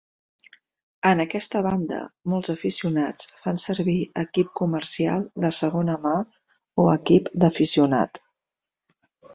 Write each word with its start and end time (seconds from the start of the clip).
En 1.09 1.19
aquesta 1.25 1.59
banda, 1.67 1.99
molts 2.33 2.53
aficionats 2.55 3.29
fan 3.43 3.61
servir 3.67 3.97
equip 4.25 4.51
comercial 4.63 5.27
de 5.45 5.53
segona 5.63 6.01
mà 6.09 6.17
o 6.85 6.89
equip 6.97 7.33
d'aficionat. 7.45 8.25